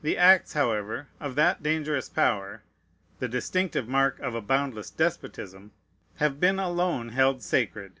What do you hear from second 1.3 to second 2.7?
that dangerous power